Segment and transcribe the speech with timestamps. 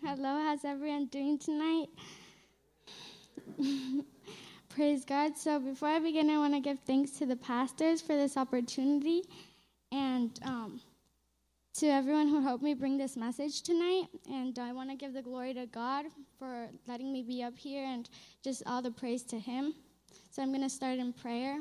[0.00, 1.88] Hello, how's everyone doing tonight?
[4.68, 5.36] Praise God.
[5.36, 9.22] So, before I begin, I want to give thanks to the pastors for this opportunity
[9.92, 10.80] and um,
[11.74, 14.06] to everyone who helped me bring this message tonight.
[14.30, 16.06] And I want to give the glory to God
[16.38, 18.08] for letting me be up here and
[18.42, 19.74] just all the praise to Him.
[20.30, 21.58] So, I'm going to start in prayer.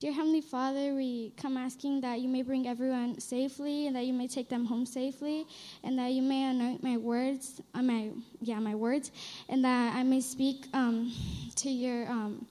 [0.00, 4.14] Dear Heavenly Father, we come asking that you may bring everyone safely and that you
[4.14, 5.44] may take them home safely
[5.84, 8.08] and that you may anoint my words, uh, my
[8.40, 9.12] yeah, my words,
[9.50, 11.12] and that I may speak um,
[11.56, 12.46] to your um,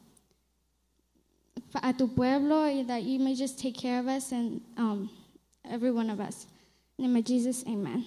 [1.82, 5.10] a tu pueblo, and that you may just take care of us and um,
[5.68, 6.46] every one of us.
[7.00, 8.06] In the name of Jesus, Amen.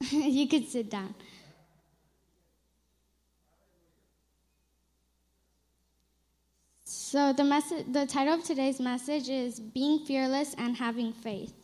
[0.10, 1.14] you could sit down.
[7.14, 11.54] So the message, the title of today's message is "Being Fearless and Having Faith."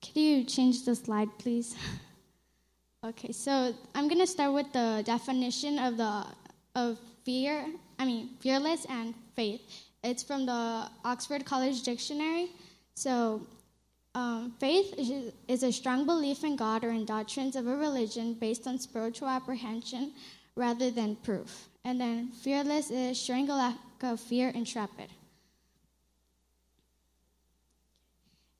[0.00, 1.76] Could you change the slide, please?
[3.04, 6.24] okay, so I'm gonna start with the definition of the
[6.74, 7.66] of fear.
[7.98, 9.60] I mean, fearless and faith.
[10.02, 12.52] It's from the Oxford College Dictionary.
[12.94, 13.46] So
[14.14, 14.94] um, faith
[15.48, 19.28] is a strong belief in God or in doctrines of a religion based on spiritual
[19.28, 20.12] apprehension
[20.54, 21.68] rather than proof.
[21.84, 25.08] And then fearless is showing a lack of fear, intrepid.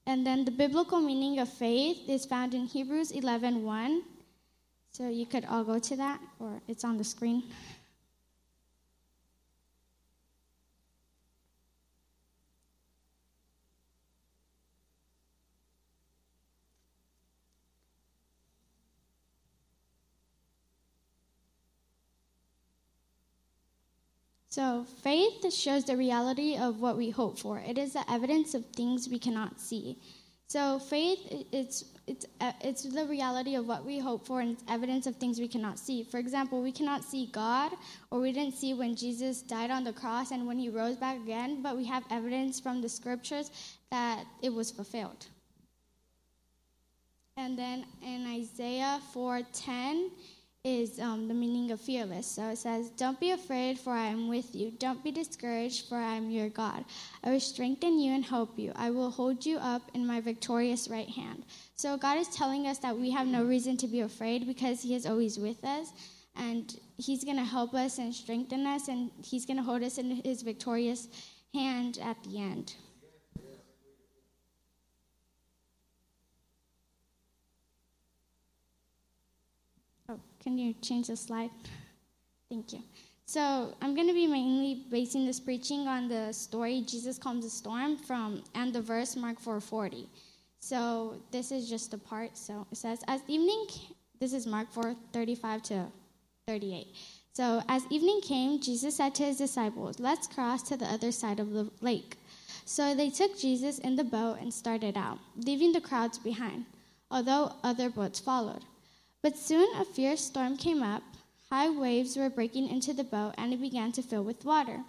[0.06, 3.62] And then the biblical meaning of faith is found in Hebrews 11:1.
[3.62, 4.02] 1.
[4.90, 7.44] So you could all go to that, or it's on the screen.
[24.52, 27.58] So, faith shows the reality of what we hope for.
[27.58, 29.96] It is the evidence of things we cannot see.
[30.46, 31.20] So, faith
[31.52, 35.16] it's it's uh, it's the reality of what we hope for, and it's evidence of
[35.16, 36.04] things we cannot see.
[36.04, 37.72] For example, we cannot see God,
[38.10, 41.16] or we didn't see when Jesus died on the cross and when He rose back
[41.16, 43.50] again, but we have evidence from the scriptures
[43.90, 45.28] that it was fulfilled.
[47.38, 50.10] And then in Isaiah 4:10
[50.64, 52.24] is um, the meaning of fearless.
[52.24, 54.70] So it says, Don't be afraid, for I am with you.
[54.70, 56.84] Don't be discouraged, for I am your God.
[57.24, 58.72] I will strengthen you and help you.
[58.76, 61.44] I will hold you up in my victorious right hand.
[61.74, 64.94] So God is telling us that we have no reason to be afraid because He
[64.94, 65.92] is always with us.
[66.36, 69.98] And He's going to help us and strengthen us, and He's going to hold us
[69.98, 71.08] in His victorious
[71.52, 72.76] hand at the end.
[80.42, 81.50] Can you change the slide?
[82.50, 82.82] Thank you.
[83.26, 87.50] So I'm going to be mainly basing this preaching on the story Jesus calms the
[87.50, 90.06] storm from and the verse Mark 4:40.
[90.58, 92.36] So this is just a part.
[92.36, 93.66] So it says, as evening,
[94.20, 95.86] this is Mark 4:35 to
[96.46, 96.88] 38.
[97.32, 101.40] So as evening came, Jesus said to his disciples, "Let's cross to the other side
[101.40, 102.18] of the lake."
[102.64, 106.66] So they took Jesus in the boat and started out, leaving the crowds behind,
[107.10, 108.64] although other boats followed.
[109.22, 111.02] But soon a fierce storm came up.
[111.48, 114.80] High waves were breaking into the boat, and it began to fill with water.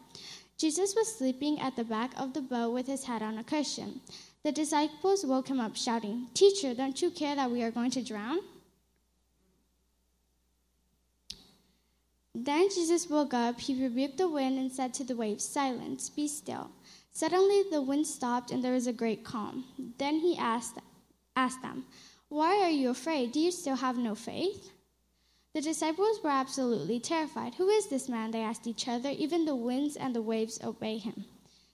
[0.58, 4.02] Jesus was sleeping at the back of the boat with his head on a cushion.
[4.44, 8.04] The disciples woke him up, shouting, Teacher, don't you care that we are going to
[8.04, 8.40] drown?
[12.36, 16.28] Then Jesus woke up, he rebuked the wind and said to the waves, Silence, be
[16.28, 16.72] still.
[17.12, 19.66] Suddenly the wind stopped and there was a great calm.
[20.00, 20.80] Then he asked,
[21.36, 21.86] asked them,
[22.34, 23.32] why are you afraid?
[23.32, 24.72] Do you still have no faith?
[25.54, 27.54] The disciples were absolutely terrified.
[27.56, 28.32] Who is this man?
[28.32, 29.10] They asked each other.
[29.10, 31.26] Even the winds and the waves obey him.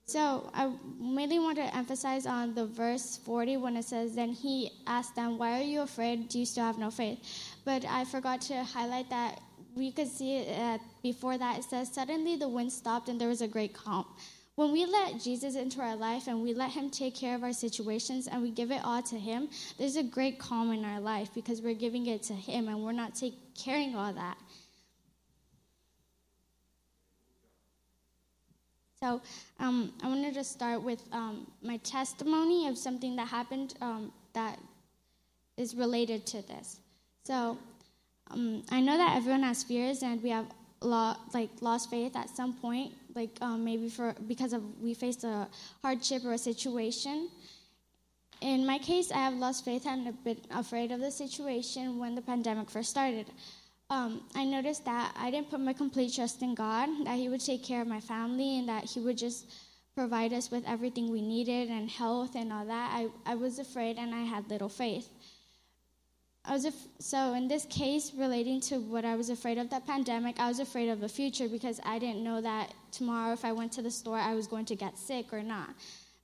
[0.05, 4.71] So I mainly want to emphasize on the verse 40 when it says, Then he
[4.85, 6.27] asked them, Why are you afraid?
[6.27, 7.19] Do you still have no faith?
[7.63, 9.39] But I forgot to highlight that
[9.75, 11.59] we could see it uh, before that.
[11.59, 14.05] It says, Suddenly the wind stopped and there was a great calm.
[14.59, 17.53] When we let Jesus into our life and we let Him take care of our
[17.53, 19.47] situations and we give it all to Him,
[19.77, 22.91] there's a great calm in our life because we're giving it to Him and we're
[22.91, 24.37] not take, carrying all that.
[28.99, 29.21] So
[29.61, 34.11] um, I wanted to just start with um, my testimony of something that happened um,
[34.33, 34.59] that
[35.55, 36.81] is related to this.
[37.23, 37.57] So
[38.29, 40.47] um, I know that everyone has fears and we have
[40.81, 45.23] lo- like lost faith at some point like um, maybe for because of we faced
[45.23, 45.47] a
[45.83, 47.29] hardship or a situation.
[48.41, 52.15] In my case, I have lost faith and a bit afraid of the situation when
[52.15, 53.27] the pandemic first started.
[53.89, 57.43] um, I noticed that I didn't put my complete trust in God, that He would
[57.43, 59.51] take care of my family, and that He would just
[59.95, 62.87] provide us with everything we needed and health and all that.
[62.93, 65.09] I, I was afraid and I had little faith.
[66.45, 69.85] I was af- so in this case relating to what I was afraid of that
[69.85, 73.51] pandemic, I was afraid of the future because I didn't know that tomorrow if I
[73.51, 75.69] went to the store I was going to get sick or not.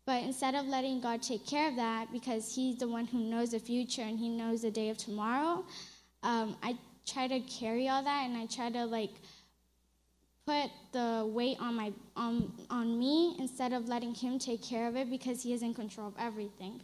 [0.05, 3.51] But instead of letting God take care of that because he's the one who knows
[3.51, 5.65] the future and he knows the day of tomorrow,
[6.21, 9.11] um, I try to carry all that and I try to like
[10.45, 14.95] put the weight on my on on me instead of letting him take care of
[14.95, 16.81] it because he is in control of everything.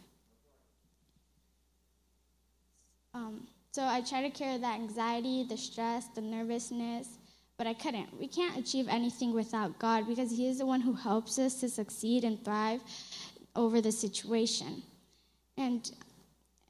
[3.14, 7.08] Um, so I try to carry that anxiety, the stress, the nervousness,
[7.56, 8.18] but I couldn't.
[8.18, 11.68] We can't achieve anything without God because He is the one who helps us to
[11.68, 12.80] succeed and thrive
[13.56, 14.82] over the situation.
[15.56, 15.90] And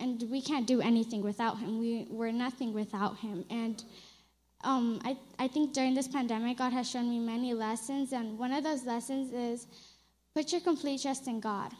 [0.02, 1.78] and we can't do anything without him.
[1.78, 3.44] We, we're nothing without him.
[3.50, 3.84] And
[4.64, 8.12] um, I, I think during this pandemic, God has shown me many lessons.
[8.12, 9.68] And one of those lessons is
[10.34, 11.70] put your complete trust in God.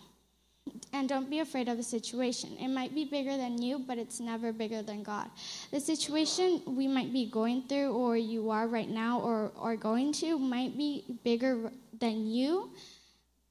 [0.94, 2.56] And don't be afraid of a situation.
[2.60, 5.30] It might be bigger than you, but it's never bigger than God.
[5.70, 10.12] The situation we might be going through, or you are right now, or are going
[10.14, 12.70] to, might be bigger than you,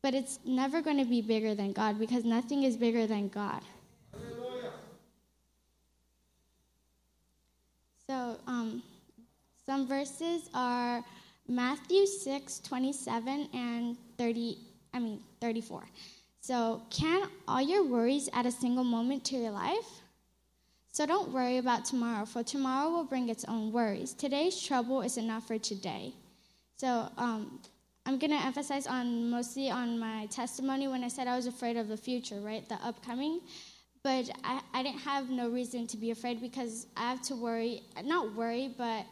[0.04, 3.62] but it's never going to be bigger than God because nothing is bigger than God.
[8.08, 8.84] So, um,
[9.66, 11.04] some verses are
[11.48, 14.58] Matthew 6, 27 and 30,
[14.94, 15.84] I mean, 34.
[16.44, 20.02] So, can all your worries add a single moment to your life?
[20.92, 24.14] So, don't worry about tomorrow, for tomorrow will bring its own worries.
[24.14, 26.16] Today's trouble is enough for today.
[26.78, 27.60] So, um,
[28.08, 31.78] I'm going to emphasize on mostly on my testimony when I said I was afraid
[31.78, 32.68] of the future, right?
[32.68, 33.42] The upcoming.
[34.02, 37.84] But I, I didn't have no reason to be afraid because I have to worry,
[38.04, 39.06] not worry, but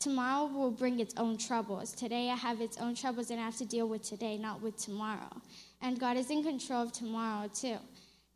[0.00, 1.92] tomorrow will bring its own troubles.
[1.92, 4.76] Today I have its own troubles and I have to deal with today, not with
[4.76, 5.40] tomorrow.
[5.80, 7.76] And God is in control of tomorrow too.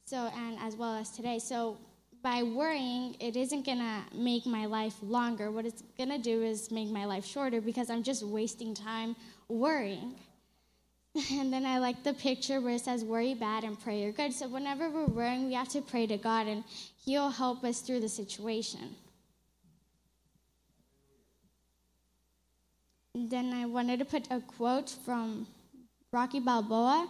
[0.04, 1.38] So, and as well as today.
[1.38, 1.78] So,
[2.22, 5.50] by worrying, it isn't gonna make my life longer.
[5.50, 9.16] What it's gonna do is make my life shorter because I'm just wasting time
[9.48, 10.14] worrying.
[11.30, 14.32] And then I like the picture where it says, worry bad and pray you're good.
[14.32, 16.64] So whenever we're worrying, we have to pray to God and
[17.04, 18.96] He'll help us through the situation.
[23.14, 25.46] And then I wanted to put a quote from
[26.12, 27.08] Rocky Balboa,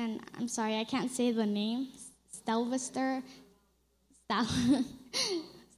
[0.00, 1.88] and I'm sorry, I can't say the name,
[2.32, 3.22] Stelvester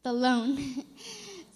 [0.05, 0.85] Stallone.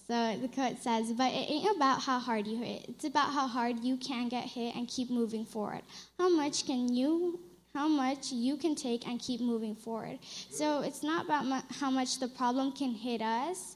[0.08, 2.86] So the quote says, But it ain't about how hard you hit.
[2.88, 5.82] It's about how hard you can get hit and keep moving forward.
[6.18, 7.40] How much can you
[7.76, 10.18] how much you can take and keep moving forward.
[10.50, 13.75] So it's not about mu- how much the problem can hit us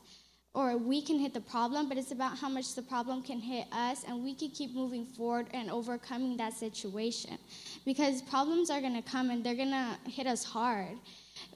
[0.53, 3.67] or we can hit the problem, but it's about how much the problem can hit
[3.71, 7.39] us and we can keep moving forward and overcoming that situation.
[7.85, 10.99] Because problems are going to come and they're going to hit us hard.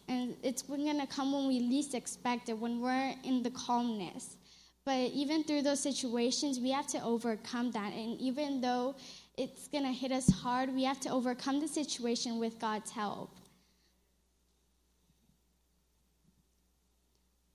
[0.09, 4.37] And it's going to come when we least expect it, when we're in the calmness.
[4.85, 7.93] But even through those situations, we have to overcome that.
[7.95, 8.95] And even though
[9.37, 13.31] it's going to hit us hard, we have to overcome the situation with God's help.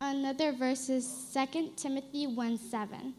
[0.02, 3.14] Another verse is 2 Timothy 1 7.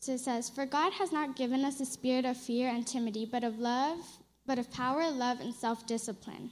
[0.00, 3.26] So it says, For God has not given us a spirit of fear and timidity,
[3.30, 3.98] but of love,
[4.44, 6.50] but of power, love, and self discipline.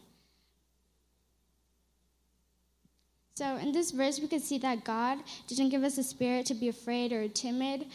[3.36, 6.54] So in this verse, we can see that God didn't give us a spirit to
[6.54, 7.86] be afraid or timid,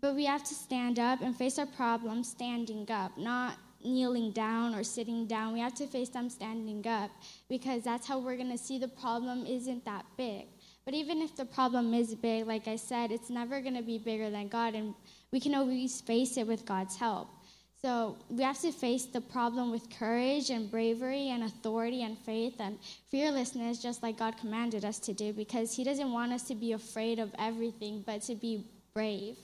[0.00, 4.74] but we have to stand up and face our problems standing up, not kneeling down
[4.74, 5.52] or sitting down.
[5.52, 7.10] We have to face them standing up
[7.50, 10.46] because that's how we're going to see the problem isn't that big.
[10.88, 13.98] But even if the problem is big, like I said, it's never going to be
[13.98, 14.94] bigger than God, and
[15.30, 17.28] we can always face it with God's help.
[17.82, 22.54] So we have to face the problem with courage and bravery and authority and faith
[22.58, 22.78] and
[23.10, 26.72] fearlessness, just like God commanded us to do, because He doesn't want us to be
[26.72, 28.64] afraid of everything, but to be
[28.94, 29.36] brave.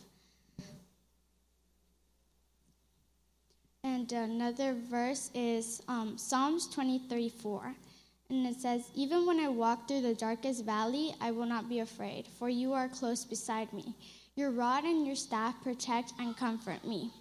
[3.82, 7.74] And another verse is um, Psalms 23 4.
[8.34, 11.78] And it says, Even when I walk through the darkest valley, I will not be
[11.78, 13.94] afraid, for you are close beside me.
[14.34, 17.12] Your rod and your staff protect and comfort me.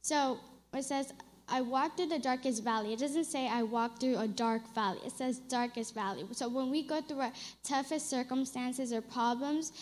[0.00, 0.38] So
[0.72, 1.12] it says,
[1.48, 2.94] I walk through the darkest valley.
[2.94, 5.00] It doesn't say I walk through a dark valley.
[5.04, 6.24] It says darkest valley.
[6.32, 9.72] So when we go through our toughest circumstances or problems,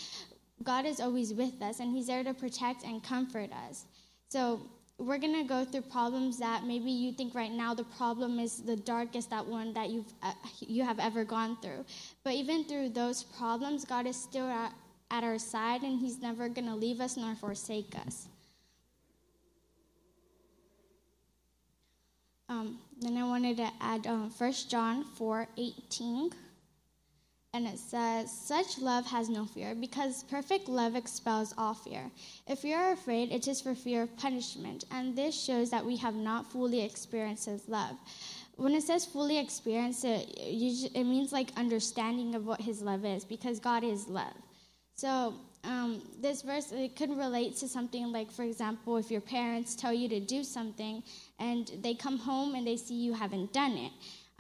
[0.65, 3.85] God is always with us and He's there to protect and comfort us.
[4.29, 4.61] So
[5.01, 8.61] we're going to go through problems that maybe you think right now the problem is
[8.63, 11.85] the darkest that one that you've uh, you have ever gone through
[12.23, 14.73] but even through those problems god is still at,
[15.11, 18.29] at our side, and He's never going to leave us nor forsake us.
[22.49, 26.31] Um, then I wanted to add um, 1 John 4 18.
[27.53, 32.11] And it says, Such love has no fear, because perfect love expels all fear.
[32.47, 35.97] If we are afraid, it is for fear of punishment, and this shows that we
[35.97, 37.97] have not fully experienced His love.
[38.57, 43.25] When it says fully experience it, it means like understanding of what His love is,
[43.25, 44.35] because God is love.
[44.95, 49.75] So um, this verse it could relate to something like, for example, if your parents
[49.75, 51.03] tell you to do something
[51.39, 53.93] and they come home and they see you haven't done it.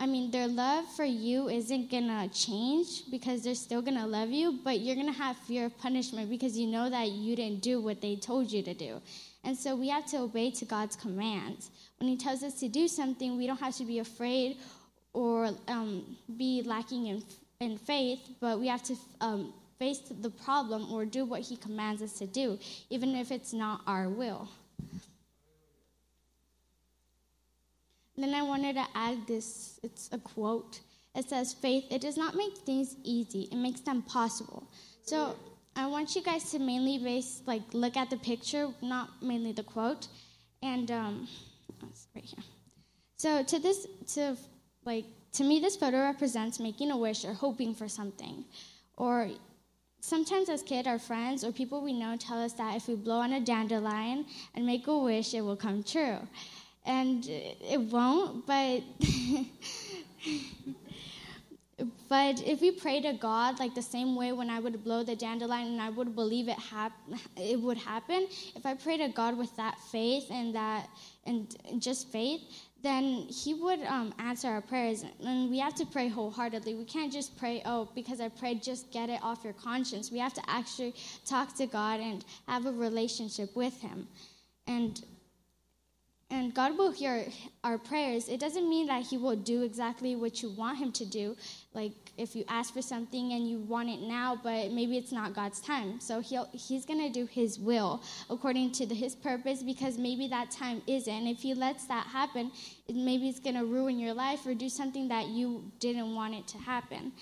[0.02, 4.58] I mean, their love for you isn't gonna change because they're still gonna love you,
[4.64, 8.00] but you're gonna have fear of punishment because you know that you didn't do what
[8.00, 9.02] they told you to do.
[9.44, 11.70] And so we have to obey to God's commands.
[11.98, 14.56] When He tells us to do something, we don't have to be afraid
[15.12, 17.22] or um, be lacking in,
[17.60, 22.00] in faith, but we have to um, face the problem or do what He commands
[22.00, 24.48] us to do, even if it's not our will.
[28.22, 30.80] Then I wanted to add this it's a quote.
[31.14, 34.68] It says, Faith, it does not make things easy, it makes them possible.
[35.02, 35.36] So
[35.76, 39.62] I want you guys to mainly base, like, look at the picture, not mainly the
[39.62, 40.08] quote.
[40.62, 41.28] And, um,
[42.14, 42.44] right here.
[43.16, 44.36] So to this, to,
[44.84, 48.44] like, to me, this photo represents making a wish or hoping for something.
[48.96, 49.30] Or
[50.00, 53.20] sometimes as kids, our friends or people we know tell us that if we blow
[53.20, 56.18] on a dandelion and make a wish, it will come true
[56.84, 58.82] and it won't, but.
[62.08, 65.16] but if we pray to God like the same way when I would blow the
[65.16, 66.92] dandelion and I would believe it hap-
[67.36, 70.88] it would happen, if I pray to God with that faith and that
[71.24, 72.42] and just faith,
[72.82, 75.04] then He would um, answer our prayers.
[75.24, 76.74] And we have to pray wholeheartedly.
[76.74, 80.10] We can't just pray, oh, because I prayed, just get it off your conscience.
[80.10, 80.94] We have to actually
[81.26, 84.08] talk to God and have a relationship with Him.
[84.66, 85.02] And
[86.32, 87.26] and God will hear
[87.64, 88.28] our prayers.
[88.28, 91.36] It doesn't mean that He will do exactly what you want Him to do.
[91.74, 95.34] Like if you ask for something and you want it now, but maybe it's not
[95.34, 95.98] God's time.
[96.00, 100.28] So he'll, He's going to do His will according to the, His purpose because maybe
[100.28, 101.12] that time isn't.
[101.12, 102.52] And if He lets that happen,
[102.86, 106.34] it, maybe it's going to ruin your life or do something that you didn't want
[106.34, 107.12] it to happen.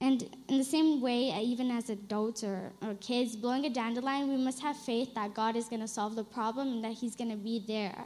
[0.00, 4.36] And in the same way, even as adults or, or kids, blowing a dandelion, we
[4.36, 7.30] must have faith that God is going to solve the problem and that He's going
[7.30, 8.04] to be there.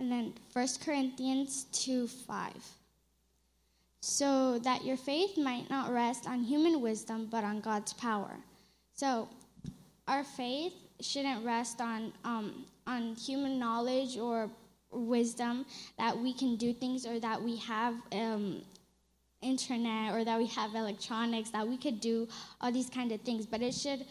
[0.00, 2.52] And then 1 Corinthians 2 5.
[4.00, 8.34] So that your faith might not rest on human wisdom, but on God's power.
[8.94, 9.28] So
[10.08, 14.50] our faith shouldn't rest on, um, on human knowledge or
[14.90, 15.66] wisdom
[15.98, 18.62] that we can do things or that we have um,
[19.42, 22.28] internet or that we have electronics that we could do
[22.60, 24.04] all these kind of things but it should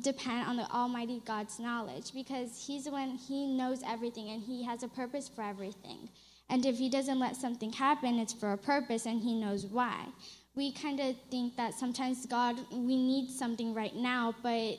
[0.00, 4.64] depend on the Almighty God's knowledge because He's the one, He knows everything and He
[4.64, 6.08] has a purpose for everything.
[6.50, 10.06] And if He doesn't let something happen, it's for a purpose and He knows why.
[10.54, 14.78] We kind of think that sometimes God, we need something right now, but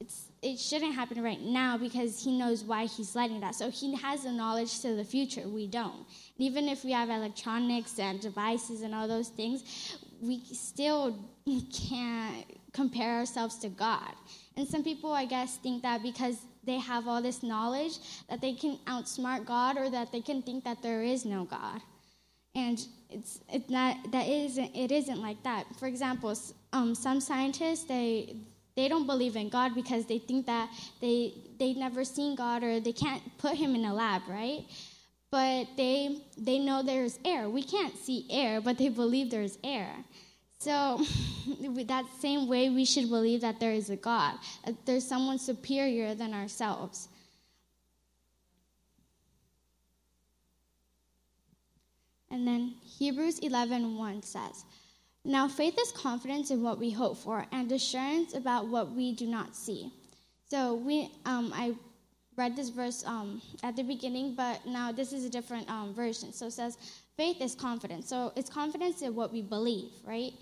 [0.00, 3.54] it's, it shouldn't happen right now because He knows why He's letting that.
[3.54, 5.46] So He has the knowledge to the future.
[5.46, 5.94] We don't.
[5.94, 6.06] And
[6.38, 11.16] even if we have electronics and devices and all those things, we still
[11.88, 14.14] can't compare ourselves to God.
[14.56, 17.98] And some people, I guess, think that because they have all this knowledge
[18.28, 21.80] that they can outsmart God or that they can think that there is no God.
[22.54, 25.66] And it's, it's not, that isn't, it isn't like that.
[25.78, 26.36] For example,
[26.72, 28.36] um, some scientists, they,
[28.76, 32.80] they don't believe in God because they think that they, they've never seen God or
[32.80, 34.64] they can't put him in a lab, right?
[35.30, 37.48] But they, they know there's air.
[37.48, 39.92] We can't see air, but they believe there's air.
[40.60, 41.02] So,
[41.86, 44.34] that same way, we should believe that there is a God,
[44.66, 47.08] that there's someone superior than ourselves.
[52.30, 54.64] And then Hebrews 11 1 says,
[55.24, 59.26] Now faith is confidence in what we hope for and assurance about what we do
[59.26, 59.90] not see.
[60.48, 61.74] So we, um, I
[62.36, 66.32] read this verse um, at the beginning, but now this is a different um, version.
[66.32, 66.76] So it says,
[67.20, 68.08] faith is confidence.
[68.08, 70.32] So it's confidence in what we believe, right?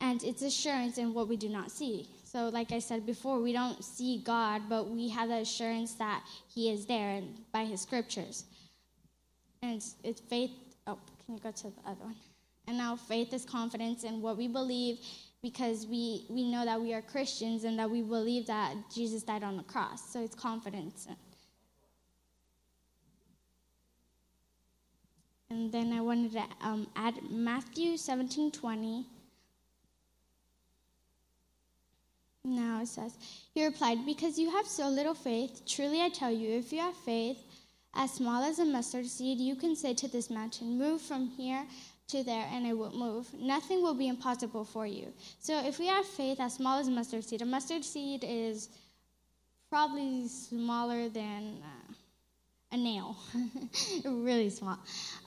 [0.00, 2.08] And it's assurance in what we do not see.
[2.22, 6.22] So, like I said before, we don't see God, but we have the assurance that
[6.54, 8.44] He is there and by His scriptures.
[9.62, 10.52] And it's, faith.
[10.86, 12.14] Oh, can you go to the other one?
[12.68, 15.00] And now faith is confidence in what we believe
[15.42, 19.42] because we, we know that we are Christians and that we believe that Jesus died
[19.42, 20.12] on the cross.
[20.12, 21.08] So it's confidence.
[25.50, 29.06] And then I wanted to um, add Matthew 17 20.
[32.44, 33.16] Now it says,
[33.54, 36.96] He replied, Because you have so little faith, truly I tell you, if you have
[36.96, 37.38] faith
[37.94, 41.64] as small as a mustard seed, you can say to this mountain, Move from here
[42.08, 43.28] to there, and it will move.
[43.34, 45.12] Nothing will be impossible for you.
[45.40, 48.70] So if we have faith as small as a mustard seed, a mustard seed is
[49.68, 51.92] probably smaller than uh,
[52.70, 53.16] a nail,
[54.04, 54.78] really small.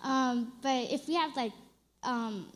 [0.04, 1.54] Um, but if we have like
[2.04, 2.48] um,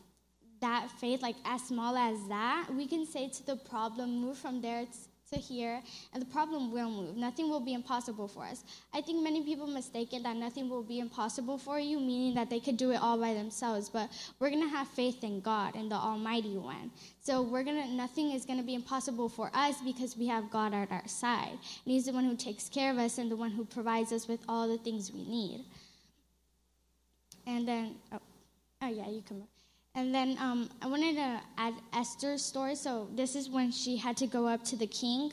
[0.61, 4.61] that faith, like as small as that, we can say to the problem, move from
[4.61, 4.85] there
[5.31, 5.81] to here,
[6.13, 7.17] and the problem will move.
[7.17, 8.63] Nothing will be impossible for us.
[8.93, 12.59] I think many people mistaken that nothing will be impossible for you, meaning that they
[12.59, 13.89] could do it all by themselves.
[13.89, 16.91] But we're gonna have faith in God and the Almighty One.
[17.21, 20.91] So we're gonna nothing is gonna be impossible for us because we have God at
[20.91, 21.51] our side.
[21.51, 24.27] And He's the one who takes care of us and the one who provides us
[24.27, 25.65] with all the things we need.
[27.47, 28.19] And then, oh,
[28.81, 29.43] oh yeah, you come.
[29.95, 32.75] And then um, I wanted to add Esther's story.
[32.75, 35.31] So this is when she had to go up to the king,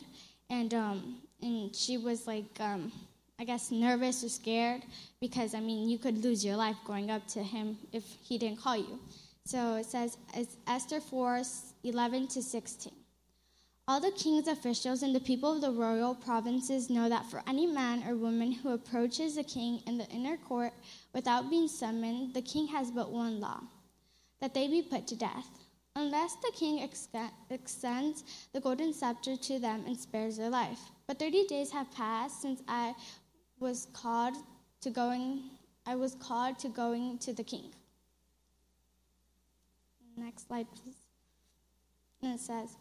[0.50, 2.92] and um, and she was like, um,
[3.40, 4.82] I guess, nervous or scared
[5.20, 8.60] because I mean, you could lose your life going up to him if he didn't
[8.60, 9.00] call you.
[9.44, 11.42] So it says it's Esther 4,
[11.82, 12.92] 11 to 16.
[13.88, 17.66] All the king's officials and the people of the royal provinces know that for any
[17.66, 20.72] man or woman who approaches the king in the inner court
[21.12, 23.60] without being summoned, the king has but one law
[24.42, 25.48] that they be put to death,
[25.96, 26.86] unless the king
[27.50, 30.80] extends the golden scepter to them and spares their life.
[31.06, 32.94] But thirty days have passed since I
[33.60, 34.34] was called
[34.82, 35.44] to going
[35.86, 37.70] I was called to going to the king.
[40.16, 40.94] Next slide, please.
[42.22, 42.76] And it says,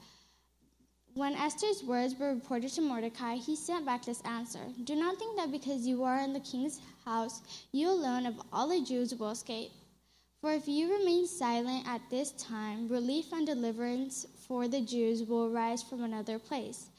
[1.14, 5.36] when Esther's words were reported to Mordecai, he sent back this answer Do not think
[5.38, 7.42] that because you are in the king's house,
[7.72, 9.72] you alone of all the Jews will escape.
[10.42, 15.46] For if you remain silent at this time, relief and deliverance for the Jews will
[15.46, 16.90] arise from another place.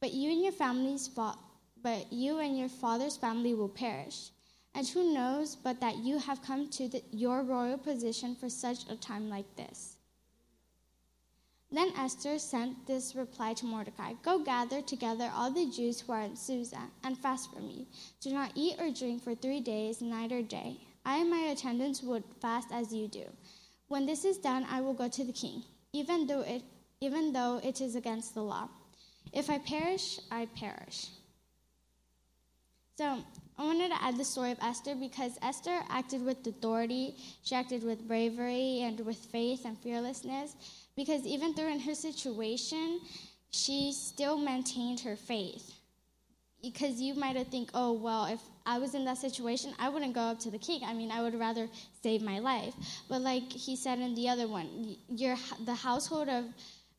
[0.00, 1.38] But you and your family's fa-
[1.82, 4.28] but you and your father's family will perish.
[4.74, 8.86] And who knows but that you have come to the, your royal position for such
[8.90, 9.96] a time like this?
[11.72, 16.20] Then Esther sent this reply to Mordecai Go gather together all the Jews who are
[16.20, 17.86] in Susa and fast for me.
[18.20, 20.76] Do not eat or drink for three days, night or day.
[21.04, 23.24] I and my attendants would fast as you do.
[23.88, 26.62] When this is done, I will go to the king, even though it,
[27.00, 28.68] even though it is against the law.
[29.32, 31.08] If I perish, I perish.
[32.96, 33.18] So
[33.58, 37.82] I wanted to add the story of Esther because Esther acted with authority, she acted
[37.82, 40.54] with bravery and with faith and fearlessness.
[40.96, 43.00] Because even though in her situation,
[43.50, 45.74] she still maintained her faith
[46.62, 48.40] because you might have think, oh well, if
[48.72, 50.82] I was in that situation, I wouldn't go up to the king.
[50.90, 51.66] I mean, I would rather
[52.04, 52.74] save my life.
[53.08, 56.44] But like he said in the other one, your the household of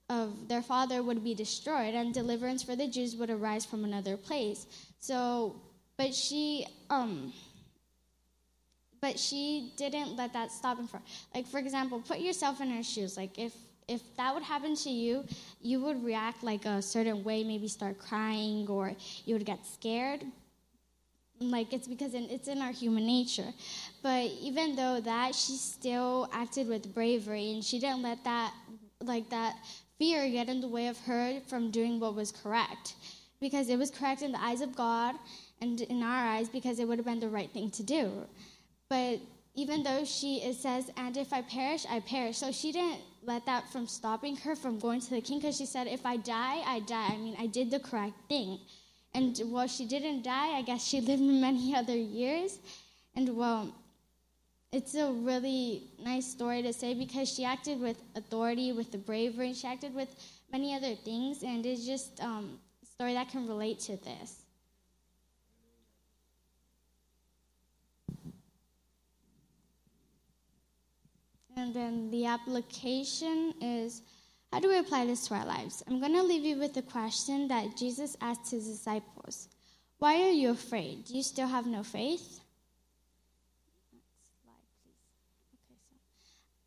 [0.10, 4.18] of their father would be destroyed, and deliverance for the Jews would arise from another
[4.18, 4.68] place.
[5.00, 5.56] So,
[5.98, 7.32] but she um.
[9.06, 11.02] But she didn't let that stop him from,
[11.34, 13.18] like, for example, put yourself in her shoes.
[13.22, 13.54] Like, if
[13.88, 15.24] if that would happen to you,
[15.62, 18.94] you would react like a certain way, maybe start crying or
[19.26, 20.22] you would get scared.
[21.50, 23.54] Like it's because it's in our human nature.
[24.04, 28.54] But even though that, she still acted with bravery and she didn't let that,
[29.02, 29.56] like that
[29.98, 32.94] fear get in the way of her from doing what was correct.
[33.40, 35.16] Because it was correct in the eyes of God
[35.62, 38.28] and in our eyes because it would have been the right thing to do.
[38.88, 39.20] But
[39.56, 43.46] even though she it says and if i perish i perish so she didn't let
[43.46, 46.62] that from stopping her from going to the king because she said if i die
[46.66, 48.60] i die i mean i did the correct thing
[49.14, 52.60] and while she didn't die i guess she lived many other years.
[53.16, 53.74] And well
[54.72, 59.54] it's a really nice story to say because she acted with authority with the bravery
[59.54, 60.16] she acted with
[60.52, 61.44] many other things.
[61.44, 64.44] And it's just um, a story that can relate to this.
[71.58, 74.04] And then the application is
[74.52, 75.82] how do we apply this to our lives?
[75.88, 79.48] I'm going to leave you with the question that Jesus asked his disciples
[80.00, 81.06] Why are you afraid?
[81.06, 82.42] Do you still have no faith?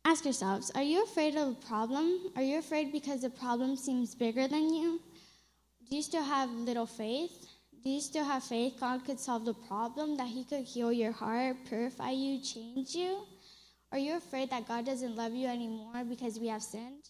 [0.03, 2.31] Ask yourselves Are you afraid of a problem?
[2.35, 4.99] Are you afraid because the problem seems bigger than you?
[5.87, 7.47] Do you still have little faith?
[7.83, 11.11] Do you still have faith God could solve the problem, that He could heal your
[11.11, 13.27] heart, purify you, change you?
[13.91, 17.09] Are you afraid that God doesn't love you anymore because we have sinned?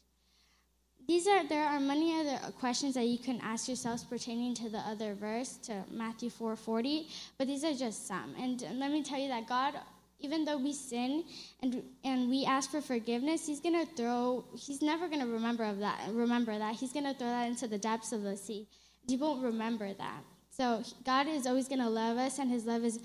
[1.08, 4.80] These are there are many other questions that you can ask yourselves pertaining to the
[4.80, 8.34] other verse to Matthew 4:40, but these are just some.
[8.40, 9.80] And let me tell you that God
[10.20, 11.24] even though we sin
[11.62, 14.46] and and we ask for forgiveness, he's gonna throw.
[14.58, 16.00] He's never gonna remember of that.
[16.12, 18.68] Remember that he's gonna throw that into the depths of the sea.
[19.08, 20.24] You won't remember that.
[20.50, 23.00] So God is always gonna love us, and His love is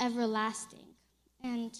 [0.00, 0.86] everlasting.
[1.42, 1.76] And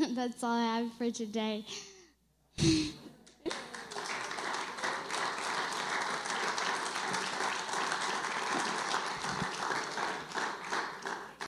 [0.14, 1.64] that's all I have for today.